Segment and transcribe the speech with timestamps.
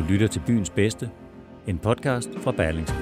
[0.00, 1.10] Du lytter til Byens Bedste,
[1.66, 2.96] en podcast fra Berlingske.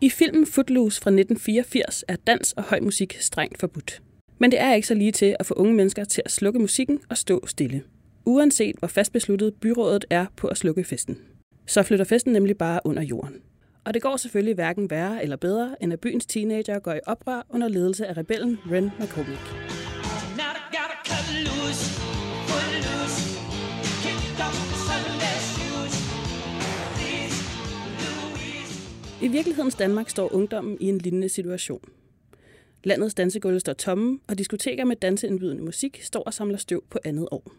[0.00, 4.02] I filmen Footloose fra 1984 er dans og høj musik strengt forbudt.
[4.38, 6.98] Men det er ikke så lige til at få unge mennesker til at slukke musikken
[7.10, 7.82] og stå stille.
[8.24, 11.18] Uanset hvor fast besluttet byrådet er på at slukke festen.
[11.66, 13.34] Så flytter festen nemlig bare under jorden.
[13.86, 17.46] Og det går selvfølgelig hverken værre eller bedre, end at byens teenager går i oprør
[17.50, 19.40] under ledelse af rebellen Ren McCormick.
[29.22, 31.80] I virkelighedens Danmark står ungdommen i en lignende situation.
[32.84, 37.28] Landets dansegulve står tomme, og diskoteker med danseindbydende musik står og samler støv på andet
[37.30, 37.52] år.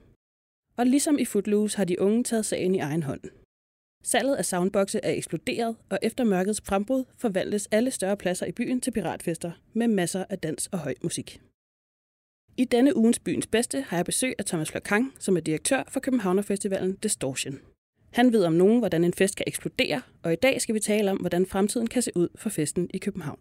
[0.77, 3.21] Og ligesom i Footloose har de unge taget sagen i egen hånd.
[4.03, 8.81] Salget af soundboxe er eksploderet, og efter mørkets frembrud forvandles alle større pladser i byen
[8.81, 11.41] til piratfester med masser af dans og høj musik.
[12.57, 15.99] I denne ugens Byens Bedste har jeg besøg af Thomas Lokang, som er direktør for
[15.99, 17.59] Københavnerfestivalen Distortion.
[18.13, 21.11] Han ved om nogen, hvordan en fest kan eksplodere, og i dag skal vi tale
[21.11, 23.39] om, hvordan fremtiden kan se ud for festen i København.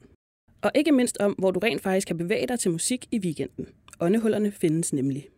[0.62, 3.68] Og ikke mindst om, hvor du rent faktisk kan bevæge dig til musik i weekenden.
[4.00, 5.28] Åndehullerne findes nemlig.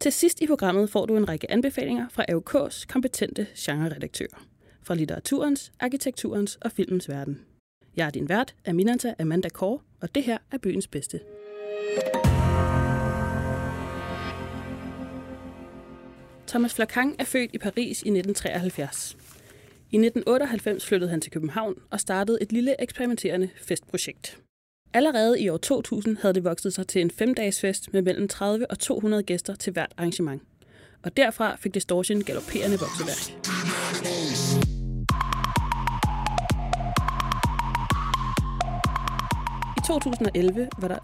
[0.00, 4.46] Til sidst i programmet får du en række anbefalinger fra AUK's kompetente genreredaktører.
[4.86, 7.40] Fra litteraturens, arkitekturens og filmens verden.
[7.96, 11.20] Jeg er din vært, Aminanta Amanda Kår, og det her er byens bedste.
[16.46, 19.16] Thomas Flakang er født i Paris i 1973.
[19.90, 24.38] I 1998 flyttede han til København og startede et lille eksperimenterende festprojekt.
[24.94, 28.78] Allerede i år 2000 havde det vokset sig til en femdagesfest med mellem 30 og
[28.78, 30.42] 200 gæster til hvert arrangement.
[31.02, 33.85] Og derfra fik Distortion galopperende vokseværk.
[39.86, 40.98] 2011 var der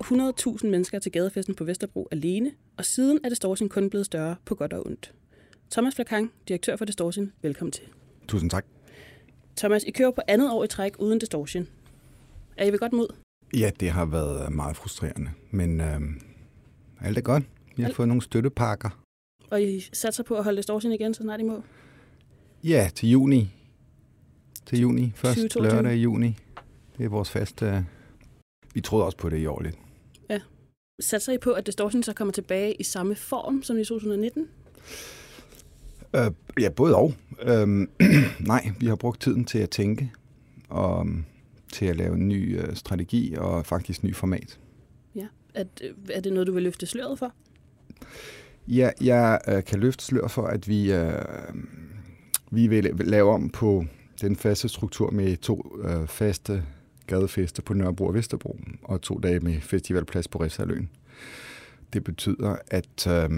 [0.60, 4.54] 100.000 mennesker til gadefesten på Vesterbro alene, og siden er Distortion kun blevet større på
[4.54, 5.12] godt og ondt.
[5.70, 7.82] Thomas Flakang, direktør for Distortion, velkommen til.
[8.28, 8.64] Tusind tak.
[9.56, 11.68] Thomas, I kører på andet år i træk uden Distortion.
[12.56, 13.06] Er I ved godt mod?
[13.56, 16.00] Ja, det har været meget frustrerende, men øh,
[17.00, 17.44] alt er godt.
[17.76, 18.90] Vi har Alt- fået nogle støttepakker.
[19.50, 21.62] Og I satser på at holde Distortion igen, så snart I må?
[22.64, 23.50] Ja, til juni.
[24.66, 25.12] Til juni.
[25.14, 25.76] Først 2022.
[25.76, 26.36] lørdag i juni.
[26.98, 27.86] Det er vores faste...
[28.74, 29.78] Vi troede også på det i år lidt.
[31.00, 34.48] Satser I på, at Distortion så kommer tilbage i samme form som i 2019?
[36.16, 37.14] Øh, ja, både og.
[37.42, 37.90] Øhm,
[38.40, 40.12] nej, vi har brugt tiden til at tænke
[40.68, 41.24] og øhm,
[41.72, 44.58] til at lave en ny øh, strategi og faktisk ny format.
[45.14, 45.26] Ja.
[45.54, 45.64] Er,
[46.10, 47.32] er det noget, du vil løfte sløret for?
[48.68, 51.12] Ja, jeg øh, kan løfte slør for, at vi, øh,
[52.50, 53.84] vi vil lave om på
[54.20, 56.64] den faste struktur med to øh, faste
[57.06, 60.90] gadefester på Nørrebro og Vesterbro, og to dage med festivalplads på Refsaløen.
[61.92, 63.30] Det betyder, at øh,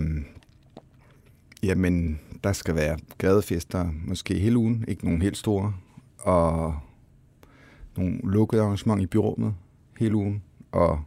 [1.62, 5.74] jamen, der skal være gadefester måske hele ugen, ikke nogen helt store,
[6.18, 6.78] og
[7.96, 9.54] nogle lukkede arrangementer i byrummet
[9.98, 10.42] hele ugen,
[10.72, 11.04] og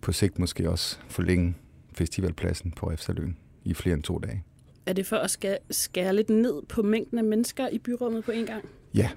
[0.00, 1.54] på sigt måske også forlænge
[1.92, 4.44] festivalpladsen på Refsaløen i flere end to dage.
[4.86, 8.30] Er det for at skære, skære lidt ned på mængden af mennesker i byrummet på
[8.30, 8.64] en gang?
[8.94, 9.10] Ja,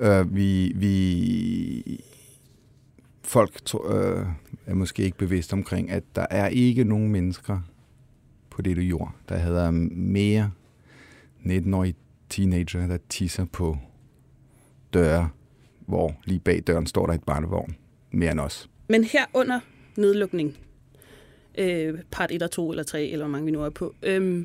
[0.00, 2.04] øh, vi, vi
[3.22, 4.26] folk tro, øh,
[4.66, 7.60] er måske ikke bevidst omkring, at der er ikke nogen mennesker
[8.50, 10.50] på dette jord, der hedder mere
[11.44, 11.94] 19-årige
[12.28, 13.78] teenager, der tisser på
[14.94, 15.28] døre,
[15.86, 17.76] hvor lige bag døren står der et barnevogn.
[18.10, 18.70] Mere end os.
[18.88, 19.60] Men her under
[19.96, 20.56] nedlukning,
[21.58, 24.44] øh, part 1 og 2 eller 3, eller hvor mange vi nu er på, øh,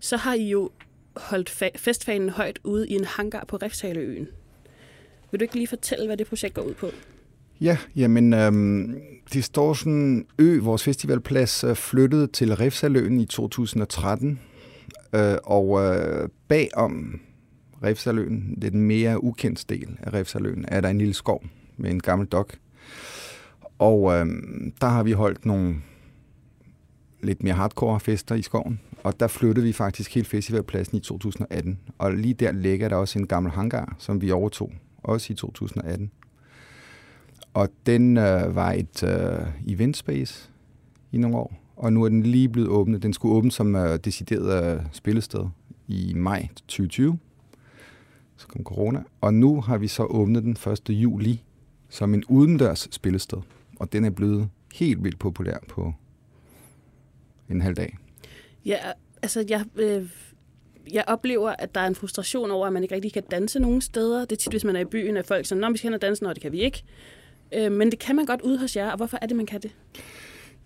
[0.00, 0.70] så har I jo
[1.16, 4.28] holdt fa- festfanen højt ude i en hangar på Refshaleøen.
[5.30, 6.86] Vil du ikke lige fortælle, hvad det projekt går ud på?
[7.60, 9.00] Ja, jamen, øhm,
[9.32, 14.40] Distortion Ø, vores festivalplads, øh, flyttede til Refsaløen i 2013.
[15.14, 17.20] Øh, og øh, bagom
[17.82, 21.44] Refsaløen, det er den mere ukendte del af Refsaløen, er der en lille skov
[21.76, 22.56] med en gammel dok.
[23.78, 24.26] Og øh,
[24.80, 25.76] der har vi holdt nogle
[27.22, 28.80] lidt mere hardcore fester i skoven.
[29.02, 31.78] Og der flyttede vi faktisk hele festivalpladsen i 2018.
[31.98, 34.72] Og lige der ligger der også en gammel hangar, som vi overtog,
[35.02, 36.10] også i 2018.
[37.54, 40.50] Og den øh, var et øh, event space
[41.12, 43.02] i nogle år, og nu er den lige blevet åbnet.
[43.02, 45.46] Den skulle åbne som øh, decideret øh, spillested
[45.88, 47.18] i maj 2020.
[48.36, 49.02] Så kom corona.
[49.20, 50.90] Og nu har vi så åbnet den 1.
[50.90, 51.42] juli
[51.88, 53.38] som en udendørs spillested.
[53.78, 55.94] Og den er blevet helt vildt populær på
[57.48, 57.98] en halv dag.
[58.64, 58.76] Ja,
[59.22, 60.08] altså jeg, øh,
[60.92, 63.80] jeg oplever, at der er en frustration over, at man ikke rigtig kan danse nogen
[63.80, 64.20] steder.
[64.20, 65.94] Det er tit, hvis man er i byen, at folk siger, at vi skal hen
[65.94, 66.82] og danse, når det kan vi ikke.
[67.54, 69.60] Øh, men det kan man godt ude hos jer, og hvorfor er det, man kan
[69.60, 69.70] det?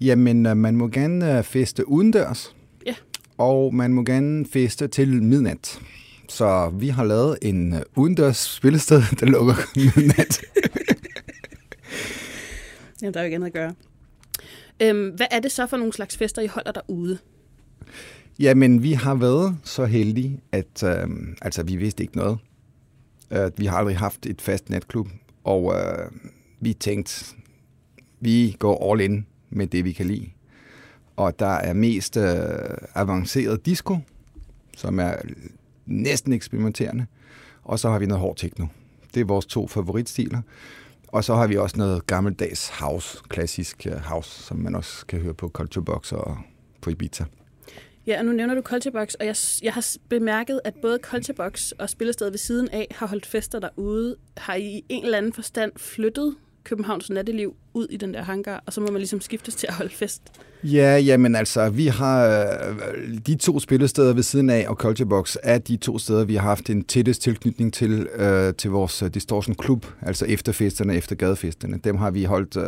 [0.01, 2.57] Jamen, øh, man må gerne øh, feste udendørs.
[2.87, 2.95] Ja.
[3.39, 5.81] Og man må gerne feste til midnat.
[6.29, 10.41] Så vi har lavet en øh, udendørs spillested, der lukker midnat.
[13.03, 13.75] Jamen, der er jo ikke andet at gøre.
[14.83, 17.19] Øhm, hvad er det så for nogle slags fester, I holder derude?
[18.39, 21.09] Jamen, vi har været så heldige, at øh,
[21.43, 22.39] altså, vi vidste ikke noget.
[23.31, 25.09] Øh, vi har aldrig haft et fast natklub,
[25.45, 26.11] og øh,
[26.61, 27.37] vi tænkte,
[28.21, 30.31] vi går all in med det, vi kan lide.
[31.17, 32.49] Og der er mest øh,
[32.95, 33.99] avanceret disco,
[34.77, 35.15] som er
[35.87, 37.07] næsten eksperimenterende.
[37.63, 38.67] Og så har vi noget hård techno.
[39.15, 40.41] Det er vores to favoritstiler.
[41.09, 45.21] Og så har vi også noget gammeldags house, klassisk øh, house, som man også kan
[45.21, 46.39] høre på Culture Box og
[46.81, 47.25] på Ibiza.
[48.07, 51.35] Ja, og nu nævner du Culture Box, og jeg, jeg har bemærket, at både Culture
[51.35, 54.17] Box og Spillestedet ved siden af har holdt fester derude.
[54.37, 56.35] Har I i en eller anden forstand flyttet
[56.65, 59.75] Københavns natteliv ud i den der hangar, og så må man ligesom skiftes til at
[59.75, 60.23] holde fest?
[60.63, 65.37] Ja, jamen altså, vi har øh, de to spillesteder ved siden af, og Culture Box
[65.43, 69.11] er de to steder, vi har haft en tættest tilknytning til, øh, til vores øh,
[69.15, 71.81] Distortion Klub, altså efterfesterne, efter gadefesterne.
[71.85, 72.65] Dem har vi holdt øh,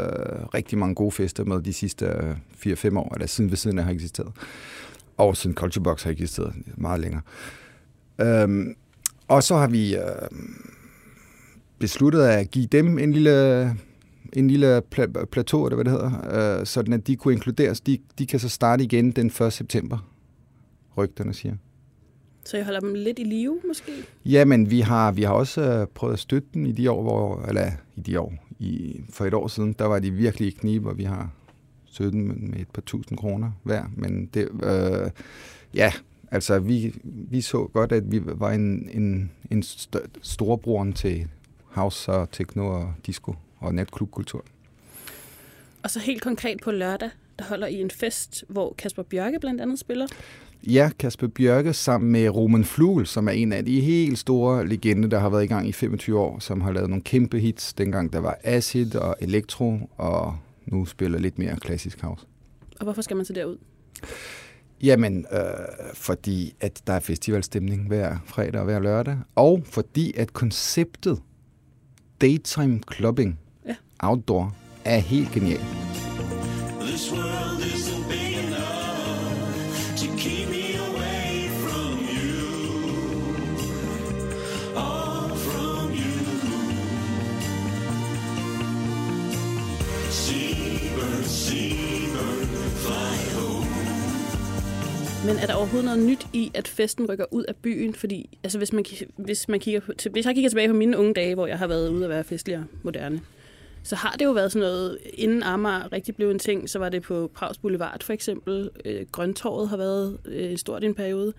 [0.55, 3.85] rigtig mange gode fester med de sidste øh, 4-5 år, eller siden ved siden af
[3.85, 4.33] har eksisteret.
[5.17, 7.23] Og siden Culture Box har eksisteret meget længere.
[8.21, 8.75] Øhm,
[9.29, 10.03] og så har vi øh,
[11.79, 13.77] besluttet at give dem en lille
[14.33, 17.81] en lille pla- plateau, eller hvad det hedder, øh, sådan at de kunne inkluderes.
[17.81, 19.53] De, de kan så starte igen den 1.
[19.53, 20.11] september,
[20.97, 21.55] rygterne siger.
[22.45, 23.93] Så jeg holder dem lidt i live, måske?
[24.25, 27.45] Jamen, vi har, vi har også øh, prøvet at støtte dem i de år, hvor,
[27.49, 30.87] eller i de år, i, for et år siden, der var de virkelig i knib,
[30.87, 31.31] og vi har
[31.97, 33.85] støttet dem med et par tusind kroner hver.
[33.97, 35.11] Men det, øh,
[35.75, 35.93] ja,
[36.31, 41.27] altså vi, vi så godt, at vi var en, en, en st- storebroren til
[41.65, 44.45] house og techno og disco og natklubkultur.
[45.83, 49.61] Og så helt konkret på lørdag, der holder I en fest, hvor Kasper Bjørke blandt
[49.61, 50.07] andet spiller.
[50.67, 55.09] Ja, Kasper Bjørke sammen med Roman Flugel, som er en af de helt store legender,
[55.09, 58.13] der har været i gang i 25 år, som har lavet nogle kæmpe hits, dengang
[58.13, 60.37] der var acid og electro, og
[60.67, 62.27] nu spiller lidt mere klassisk house.
[62.81, 63.57] Og hvorfor skal man så derud?
[64.83, 65.41] Jamen, øh,
[65.95, 71.23] fordi at der er festivalstemning hver fredag og hver lørdag, og fordi at konceptet
[72.21, 73.75] daytime clubbing Ja.
[73.99, 76.06] outdoor er helt genialt.
[95.27, 97.95] Men er der overhovedet noget nyt i, at festen rykker ud af byen?
[97.95, 98.85] Fordi altså, hvis, man,
[99.17, 101.59] hvis, man kigger på, til, hvis jeg kigger tilbage på mine unge dage, hvor jeg
[101.59, 103.21] har været ude at være festlig og moderne,
[103.83, 106.89] så har det jo været sådan noget, inden Amager rigtig blev en ting, så var
[106.89, 108.71] det på Prags Boulevard for eksempel.
[108.85, 111.33] Øh, Grøntorvet har været øh, stort i en periode.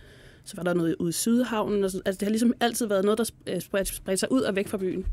[0.47, 1.83] Så var der noget ude i Sydhavnen.
[1.83, 2.01] Og sådan.
[2.05, 4.67] Altså, det har ligesom altid været noget, der øh, spredte, spredte sig ud og væk
[4.67, 5.05] fra byen.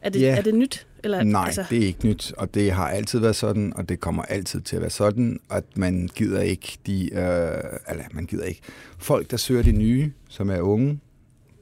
[0.00, 0.36] Er det, Ja.
[0.36, 0.86] er det nyt?
[1.04, 4.00] Eller, Nej, altså, det er ikke nyt, og det har altid været sådan, og det
[4.00, 7.20] kommer altid til at være sådan, at man gider ikke de, øh,
[7.90, 8.60] eller man gider ikke,
[8.98, 11.00] folk der søger det nye, som er unge,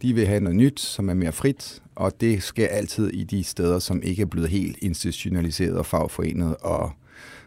[0.02, 3.44] de vil have noget nyt, som er mere frit, og det sker altid i de
[3.44, 6.92] steder, som ikke er blevet helt institutionaliseret og fagforenet, og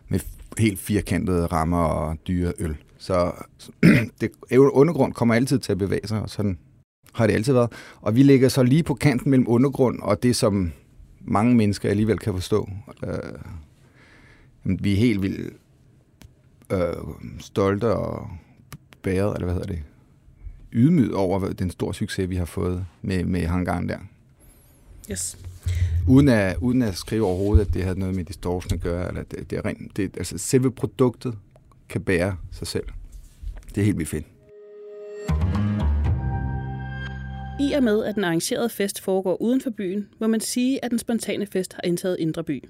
[0.08, 0.20] med
[0.58, 2.76] helt firkantede rammer og dyre øl.
[3.04, 3.32] Så
[4.22, 6.58] det undergrund kommer altid til at bevæge sig, og sådan
[7.14, 7.72] har det altid været.
[8.02, 10.72] Og vi ligger så lige på kanten mellem undergrund og det, som
[11.22, 12.70] mange mennesker alligevel kan forstå.
[13.08, 13.18] Øh,
[14.64, 15.54] vi er helt vildt
[16.72, 16.94] øh,
[17.40, 18.28] stolte og
[19.02, 19.84] bæret, eller hvad hedder det,
[20.74, 24.00] ydmyget over den store succes, vi har fået med, med hangaren der.
[25.12, 25.38] yes.
[26.08, 29.24] Uden at, uden at skrive overhovedet, at det havde noget med distortion at gøre, eller
[29.24, 31.38] det, det er rent, det, altså selve produktet
[31.94, 32.86] kan bære sig selv.
[33.76, 34.26] Det er helt vildt fedt.
[37.60, 40.92] I og med, at den arrangerede fest foregår uden for byen, må man sige, at
[40.92, 42.64] den spontane fest har indtaget Indre By.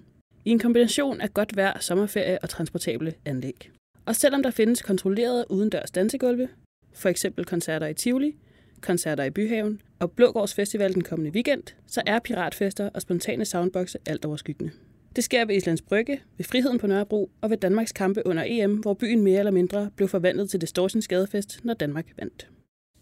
[0.46, 3.72] I en kombination af godt vejr, sommerferie og transportable anlæg.
[4.06, 6.50] Og selvom der findes kontrollerede udendørs dansegulve,
[6.94, 8.36] for eksempel koncerter i Tivoli,
[8.82, 13.98] koncerter i Byhaven og Blågårds Festival den kommende weekend, så er piratfester og spontane soundboxe
[14.06, 14.72] alt overskyggende.
[15.16, 18.76] Det sker ved Islands Brygge, ved Friheden på Nørrebro og ved Danmarks kampe under EM,
[18.76, 22.48] hvor byen mere eller mindre blev forvandlet til Distortions gadefest, når Danmark vandt.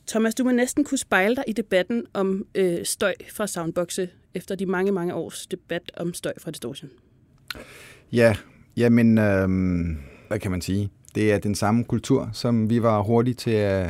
[0.07, 4.55] Thomas, du må næsten kunne spejle dig i debatten om øh, støj fra soundboxe efter
[4.55, 6.89] de mange, mange års debat om støj fra Distortion.
[8.11, 8.35] Ja,
[8.77, 9.49] jamen, øh,
[10.27, 10.89] hvad kan man sige?
[11.15, 13.89] Det er den samme kultur, som vi var hurtige til at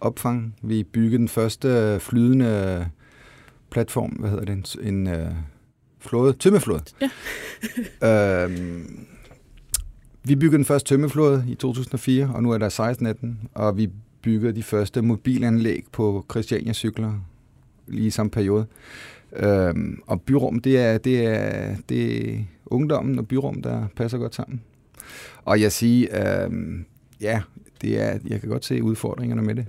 [0.00, 0.52] opfange.
[0.62, 2.88] Vi byggede den første flydende
[3.70, 5.30] platform, hvad hedder det, en, en øh,
[6.00, 6.82] flåde, tømmeflåde.
[7.00, 7.10] Ja.
[8.44, 9.06] øhm,
[10.24, 13.90] vi byggede den første tømmeflåde i 2004, og nu er der 16 og vi
[14.22, 17.12] byggede de første mobilanlæg på Christiania cykler
[17.86, 18.66] lige i samme periode.
[19.36, 24.34] Øhm, og byrum, det er, det er, det er ungdommen og byrum, der passer godt
[24.34, 24.60] sammen.
[25.44, 26.84] Og jeg siger, øhm,
[27.20, 27.42] ja,
[27.82, 29.66] det er, jeg kan godt se udfordringerne med det.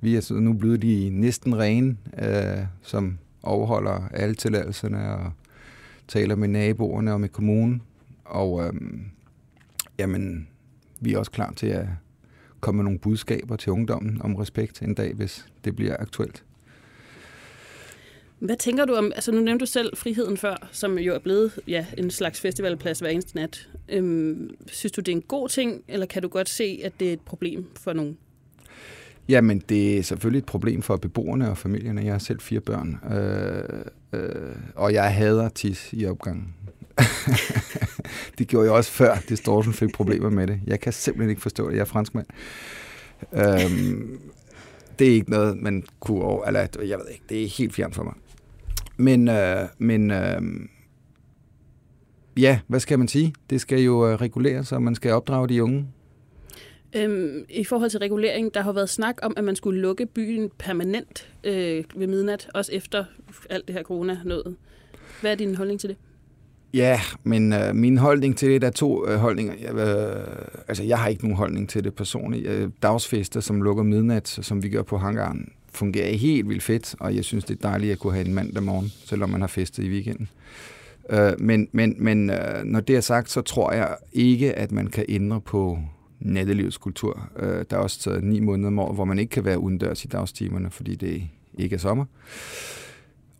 [0.00, 5.32] Vi er så nu blevet de næsten rene, øh, som overholder alle tilladelserne og
[6.12, 7.82] taler med naboerne og med kommunen.
[8.24, 9.04] Og øhm,
[9.98, 10.48] jamen,
[11.00, 11.86] vi er også klar til at
[12.60, 16.44] komme med nogle budskaber til ungdommen om respekt en dag, hvis det bliver aktuelt.
[18.38, 21.58] Hvad tænker du om, altså nu nævnte du selv friheden før, som jo er blevet
[21.68, 23.68] ja, en slags festivalplads hver eneste nat.
[23.88, 27.08] Øhm, synes du, det er en god ting, eller kan du godt se, at det
[27.08, 28.18] er et problem for nogen?
[29.28, 32.04] Jamen, det er selvfølgelig et problem for beboerne og familierne.
[32.04, 36.54] Jeg har selv fire børn, øh, øh, og jeg hader tis i opgangen.
[38.38, 40.60] det gjorde jeg også før, det Storsen fik problemer med det.
[40.66, 41.74] Jeg kan simpelthen ikke forstå det.
[41.74, 42.26] Jeg er franskmand.
[43.32, 44.18] Øhm,
[44.98, 46.44] det er ikke noget, man kunne over...
[46.44, 48.14] Eller, jeg ved ikke, det er helt fjern for mig.
[48.96, 50.42] Men, øh, men øh,
[52.36, 53.34] ja, hvad skal man sige?
[53.50, 55.86] Det skal jo øh, reguleres, og man skal opdrage de unge.
[56.96, 60.50] Øhm, I forhold til regulering, der har været snak om, at man skulle lukke byen
[60.58, 63.04] permanent øh, ved midnat, også efter
[63.50, 64.56] alt det her corona noget.
[65.20, 65.96] Hvad er din holdning til det?
[66.74, 69.54] Ja, men øh, min holdning til det, der er to øh, holdninger.
[69.60, 70.26] Jeg, øh,
[70.68, 72.46] altså, jeg har ikke nogen holdning til det personligt.
[72.46, 77.16] Øh, dagsfester, som lukker midnat, som vi gør på hangaren, fungerer helt vildt fedt, og
[77.16, 79.84] jeg synes, det er dejligt at kunne have en mandag morgen, selvom man har festet
[79.84, 80.28] i weekenden.
[81.10, 84.86] Øh, men men, men øh, når det er sagt, så tror jeg ikke, at man
[84.86, 85.78] kan ændre på
[86.24, 87.30] nattelivets kultur.
[87.36, 90.04] Øh, der er også taget ni måneder om året, hvor man ikke kan være udendørs
[90.04, 91.22] i dagstimerne, fordi det
[91.58, 92.04] ikke er sommer.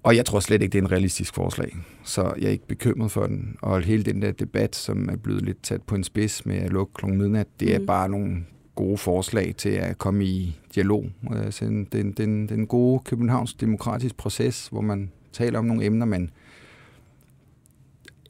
[0.03, 3.11] Og jeg tror slet ikke, det er en realistisk forslag, så jeg er ikke bekymret
[3.11, 3.57] for den.
[3.63, 6.71] Og hele den der debat, som er blevet lidt tæt på en spids med at
[6.71, 7.07] lukke kl.
[7.07, 7.87] midnat, det er Mhm.
[7.87, 8.37] bare nogle
[8.75, 11.11] gode forslag til at komme i dialog.
[11.31, 16.07] Altså, den, den, den, den gode Københavns demokratisk proces, hvor man taler om nogle emner,
[16.07, 16.31] men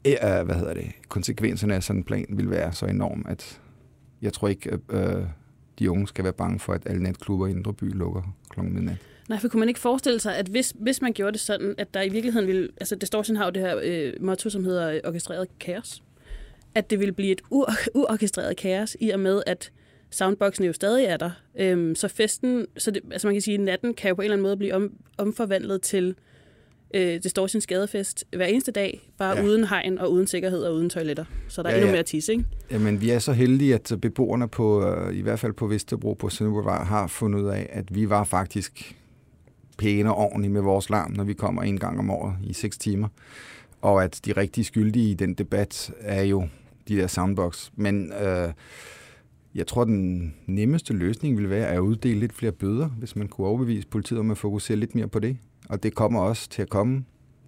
[0.07, 3.59] øh, hvad hedder det, konsekvenserne af sådan en plan vil være så enorm, at
[4.23, 4.79] jeg tror ikke, at
[5.17, 5.23] øh,
[5.79, 8.61] de unge skal være bange for, at alle natklubber i Indre By lukker kl.
[8.61, 8.97] midnat.
[9.29, 11.93] Nej, for kunne man ikke forestille sig, at hvis, hvis man gjorde det sådan, at
[11.93, 12.69] der i virkeligheden ville...
[12.79, 16.03] Altså, Distortion har jo det her øh, motto, som hedder øh, orkestreret kaos.
[16.75, 19.71] At det ville blive et u- uorkestreret kaos, i og med, at
[20.09, 21.31] soundboxen jo stadig er der.
[21.55, 24.23] Øhm, så festen, så det, altså man kan sige, at natten kan jo på en
[24.23, 26.15] eller anden måde blive om, omforvandlet til
[26.93, 29.43] øh, Distortions gadefest hver eneste dag, bare Ja.
[29.45, 31.25] uden hegn og uden sikkerhed og uden toiletter.
[31.47, 31.93] Så der er Ja, endnu ja.
[31.95, 32.45] mere tis, ikke?
[32.71, 36.29] Jamen, vi er så heldige, at beboerne på, øh, i hvert fald på Vesterbro på
[36.29, 38.95] Sønderborg, har fundet ud af, at vi var faktisk
[39.77, 42.77] pæne og ordentlige med vores larm, når vi kommer en gang om året i 6
[42.77, 43.07] timer.
[43.81, 46.47] Og at de rigtig skyldige i den debat er jo
[46.87, 47.69] de der soundbox.
[47.75, 48.49] Men øh,
[49.55, 53.47] jeg tror, den nemmeste løsning ville være at uddele lidt flere bøder, hvis man kunne
[53.47, 55.37] overbevise politiet om at fokusere lidt mere på det.
[55.69, 57.05] Og det kommer også til at komme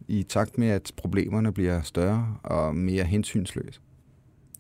[0.07, 3.79] i takt med, at problemerne bliver større og mere hensynsløse.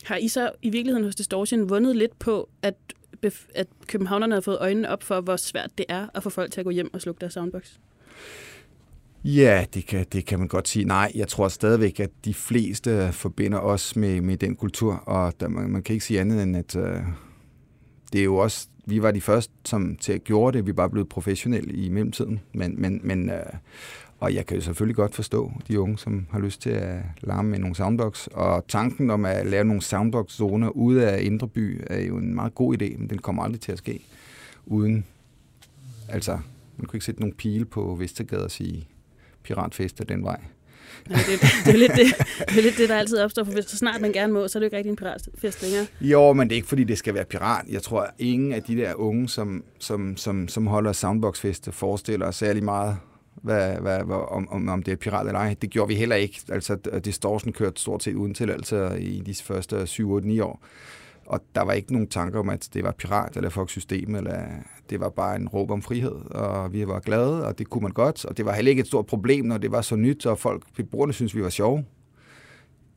[0.03, 2.75] Har I så i virkeligheden hos Distortion vundet lidt på, at,
[3.55, 6.61] at københavnerne har fået øjnene op for, hvor svært det er at få folk til
[6.61, 7.71] at gå hjem og slukke deres soundbox?
[9.23, 10.85] Ja, det kan, det kan man godt sige.
[10.85, 15.47] Nej, jeg tror stadigvæk, at de fleste forbinder os med, med den kultur, og der,
[15.47, 16.99] man, man kan ikke sige andet end, at øh,
[18.13, 20.65] det er jo også, vi var de første, som til at gøre det.
[20.65, 22.39] Vi er bare blevet professionelle i mellemtiden.
[22.53, 23.45] Men, men, men øh,
[24.19, 27.49] og jeg kan jo selvfølgelig godt forstå de unge, som har lyst til at larme
[27.49, 28.27] med nogle soundbox.
[28.27, 32.55] Og tanken om at lave nogle soundbox-zoner ude af Indre By er jo en meget
[32.55, 33.99] god idé, men den kommer aldrig til at ske
[34.65, 35.05] uden...
[36.09, 36.39] Altså,
[36.77, 38.87] man kunne ikke sætte nogle pile på Vestergade og sige,
[39.43, 40.39] piratfester den vej.
[41.09, 42.05] Nej, det, det, er lidt det,
[42.49, 44.57] det er lidt det, der altid opstår, for hvis så snart man gerne må, så
[44.57, 45.85] er det jo ikke rigtig en piratfest længere.
[46.01, 47.65] Jo, men det er ikke fordi, det skal være pirat.
[47.69, 52.31] Jeg tror, at ingen af de der unge, som, som, som, som holder soundboxfeste, forestiller
[52.31, 52.97] særlig meget,
[53.35, 55.55] hvad, hvad, hvad, om, om, om det er pirat eller ej.
[55.61, 56.41] Det gjorde vi heller ikke.
[56.49, 56.75] Altså,
[57.05, 60.65] Distortion kørte stort set uden tilladelser i de første 7-8-9 år.
[61.25, 64.45] Og der var ikke nogen tanker om, at det var pirat eller fuck system, eller
[64.89, 67.91] det var bare en råb om frihed, og vi var glade, og det kunne man
[67.91, 68.25] godt.
[68.25, 70.63] Og det var heller ikke et stort problem, når det var så nyt, og folk,
[70.75, 71.85] beboerne synes vi var sjove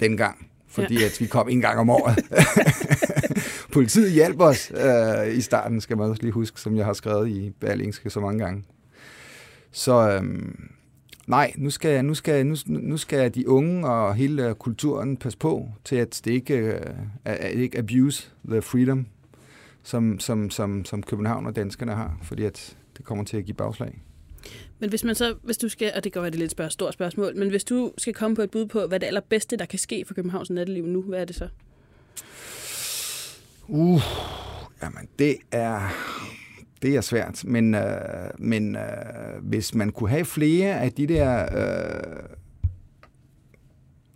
[0.01, 0.47] dengang.
[0.69, 1.05] Fordi ja.
[1.05, 2.19] at vi kom en gang om året.
[3.75, 7.29] Politiet hjalp os øh, i starten, skal man også lige huske, som jeg har skrevet
[7.29, 8.65] i Berlingske så mange gange.
[9.71, 10.71] Så øhm,
[11.29, 15.69] nej, nu skal, nu, skal, nu, nu skal de unge og hele kulturen passe på
[15.85, 16.81] til, at det ikke, øh,
[17.25, 19.07] at ikke abuse the freedom,
[19.83, 23.55] som, som, som, som København og danskerne har, fordi at det kommer til at give
[23.55, 24.03] bagslag.
[24.79, 26.95] Men hvis man så, hvis du skal, og det kan være det lidt spørg, stort
[26.95, 29.79] spørgsmål, men hvis du skal komme på et bud på, hvad det allerbedste, der kan
[29.79, 31.49] ske for Københavns natteliv nu, hvad er det så?
[33.69, 34.03] Uh,
[34.83, 35.81] jamen det er,
[36.83, 38.83] det er svært, men, øh, men øh,
[39.43, 42.23] hvis man kunne have flere af de der, øh,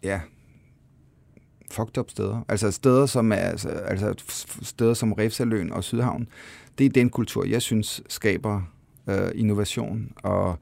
[0.02, 0.20] ja,
[1.70, 4.14] fucked up steder, altså steder som er, altså, altså
[4.62, 6.28] steder som Refsaløen og Sydhavn,
[6.78, 8.62] det er den kultur, jeg synes skaber
[9.06, 10.58] øh, innovation, og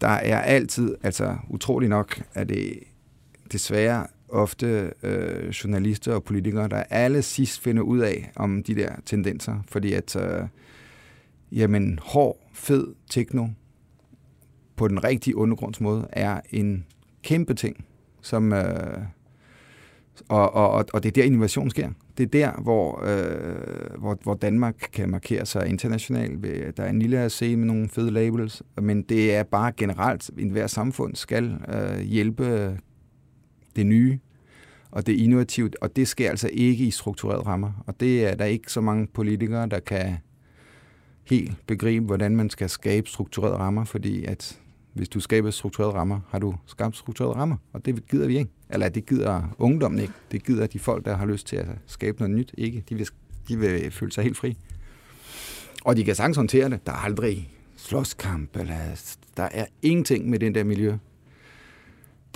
[0.00, 2.78] der er altid, altså utrolig nok, at det
[3.52, 8.92] desværre ofte øh, journalister og politikere, der alle sidst finder ud af om de der
[9.06, 10.42] tendenser, fordi at, øh,
[11.52, 13.46] jamen, hård, fed techno
[14.76, 16.86] på den rigtige undergrundsmåde er en
[17.22, 17.84] kæmpe ting,
[18.22, 18.98] som, øh,
[20.28, 21.90] og, og, og det er der innovation sker.
[22.18, 26.42] Det er der, hvor, øh, hvor, hvor Danmark kan markere sig internationalt.
[26.76, 30.50] Der er en lille AC med nogle fede labels, men det er bare generelt, at
[30.50, 32.78] hver samfund skal øh, hjælpe
[33.76, 34.18] det nye,
[34.90, 37.84] og det er innovativt, og det sker altså ikke i strukturerede rammer.
[37.86, 40.16] Og det er der ikke så mange politikere, der kan
[41.30, 44.60] helt begribe, hvordan man skal skabe strukturerede rammer, fordi at
[44.92, 48.50] hvis du skaber strukturerede rammer, har du skabt strukturerede rammer, og det gider vi ikke.
[48.70, 50.12] Eller det gider ungdommen ikke.
[50.32, 52.84] Det gider de folk, der har lyst til at skabe noget nyt, ikke.
[52.88, 53.08] De vil,
[53.48, 54.56] de vil føle sig helt fri.
[55.84, 56.86] Og de kan sagtens håndtere det.
[56.86, 58.76] Der er aldrig slåskamp, eller
[59.36, 60.96] der er ingenting med den der miljø.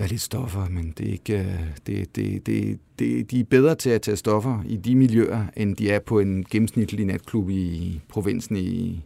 [0.02, 3.44] Der er lidt stoffer, men det er ikke, øh, det, det, det, det, de er
[3.44, 7.50] bedre til at tage stoffer i de miljøer, end de er på en gennemsnitlig natklub
[7.50, 9.04] i provinsen i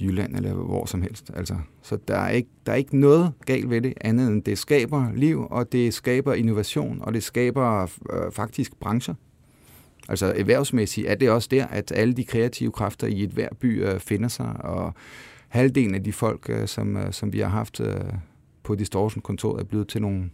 [0.00, 1.30] Jylland eller hvor som helst.
[1.36, 4.58] Altså, så der er, ikke, der er ikke noget galt ved det, andet end det
[4.58, 9.14] skaber liv, og det skaber innovation, og det skaber øh, faktisk brancher.
[10.08, 13.84] Altså erhvervsmæssigt er det også der, at alle de kreative kræfter i et hver by
[13.84, 14.94] øh, finder sig, og
[15.48, 17.94] halvdelen af de folk, øh, som, øh, som vi har haft øh,
[18.62, 20.30] på Distortion-kontoret, er blevet til nogle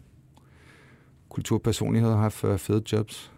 [1.29, 3.33] kulturpersonligheder, har haft øh, fede jobs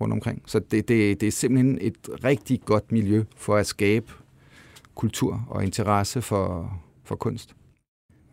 [0.00, 0.42] rundt omkring.
[0.46, 4.12] Så det, det, det er simpelthen et rigtig godt miljø for at skabe
[4.94, 6.72] kultur og interesse for,
[7.04, 7.54] for kunst.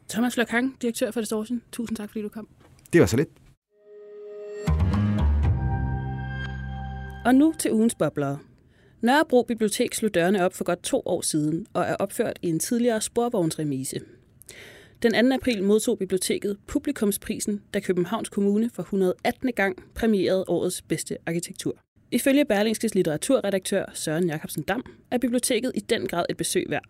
[0.09, 1.61] Thomas Lørkang, direktør for Distortion.
[1.71, 2.47] Tusind tak, fordi du kom.
[2.93, 3.29] Det var så lidt.
[7.25, 8.39] Og nu til ugens boblere.
[9.01, 12.59] Nørrebro Bibliotek slog dørene op for godt to år siden og er opført i en
[12.59, 13.99] tidligere sporvognsremise.
[15.03, 15.35] Den 2.
[15.35, 19.51] april modtog biblioteket publikumsprisen, da Københavns Kommune for 118.
[19.55, 21.75] gang præmierede årets bedste arkitektur.
[22.11, 26.83] Ifølge Berlingskes litteraturredaktør Søren Jacobsen Dam er biblioteket i den grad et besøg værd.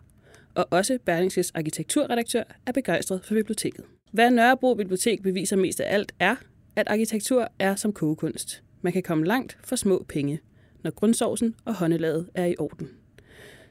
[0.54, 3.84] Og også Berlingskes arkitekturredaktør er begejstret for biblioteket.
[4.12, 6.36] Hvad Nørrebro Bibliotek beviser mest af alt er,
[6.76, 8.62] at arkitektur er som kogekunst.
[8.82, 10.40] Man kan komme langt for små penge,
[10.82, 12.88] når grundsovsen og håndelaget er i orden.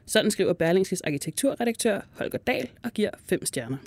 [0.06, 3.78] Sådan skriver Berlingskes arkitekturredaktør Holger Dahl og giver fem stjerner.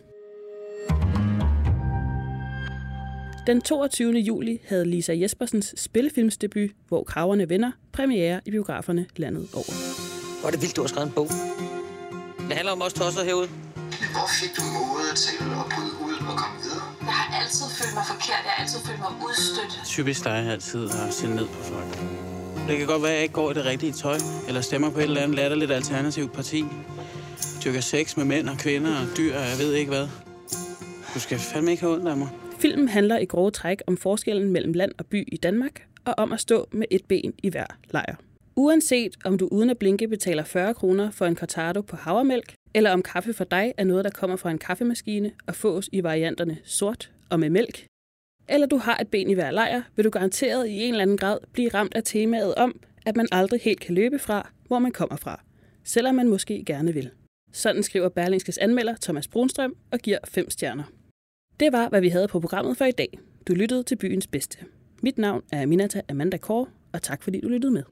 [3.49, 4.13] Den 22.
[4.13, 9.73] juli havde Lisa Jespersens spillefilmsdebut, hvor Kraverne Venner, premiere i biograferne landet over.
[10.41, 11.29] Hvor er det vildt, du har skrevet en bog.
[12.49, 13.49] Det handler om os tosser herude.
[14.15, 16.85] Hvor fik du modet til at bryde ud og komme videre?
[17.01, 18.43] Jeg har altid følt mig forkert.
[18.47, 19.73] Jeg har altid følt mig udstødt.
[19.87, 21.93] Typisk dig altid at se ned på folk.
[22.69, 24.99] Det kan godt være, at jeg ikke går i det rigtige tøj, eller stemmer på
[24.99, 26.65] et eller andet latterligt alternativt parti.
[27.65, 30.07] Dyrker sex med mænd og kvinder og dyr, og jeg ved ikke hvad.
[31.15, 32.29] Du skal fandme ikke have ondt af mig.
[32.59, 36.33] Filmen handler i grove træk om forskellen mellem land og by i Danmark, og om
[36.33, 38.17] at stå med et ben i hver lejr.
[38.57, 42.91] Uanset om du uden at blinke betaler 40 kroner for en cortado på havremælk, eller
[42.91, 46.59] om kaffe for dig er noget, der kommer fra en kaffemaskine og fås i varianterne
[46.65, 47.87] sort og med mælk,
[48.49, 51.17] eller du har et ben i hver lejr, vil du garanteret i en eller anden
[51.17, 54.93] grad blive ramt af temaet om, at man aldrig helt kan løbe fra, hvor man
[54.93, 55.43] kommer fra,
[55.85, 57.11] selvom man måske gerne vil.
[57.53, 60.85] Sådan skriver Berlingskes anmelder Thomas Brunstrøm og giver fem stjerner.
[61.61, 63.19] Det var, hvad vi havde på programmet for i dag.
[63.49, 64.59] Du lyttede til byens bedste.
[65.03, 67.83] Mit navn er Minata Amanda Kåre, og tak fordi du lyttede med.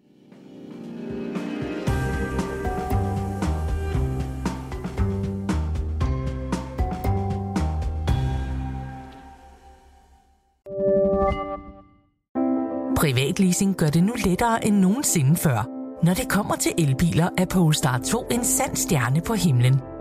[12.97, 15.69] Privatleasing gør det nu lettere end nogensinde før.
[16.05, 19.96] Når det kommer til elbiler, er Polestar 2 en sand stjerne på himlen.